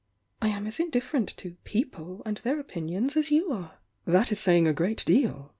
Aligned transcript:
I 0.41 0.47
am 0.47 0.65
as 0.65 0.79
indit 0.79 1.03
ferent 1.03 1.35
to 1.35 1.57
'people' 1.63 2.23
and 2.25 2.37
their 2.37 2.59
opinions 2.59 3.15
as 3.15 3.29
you 3.29 3.51
arc! 3.53 3.79
"That 4.05 4.31
is 4.31 4.39
saying 4.39 4.65
a 4.65 4.73
great 4.73 5.05
deal!" 5.05 5.49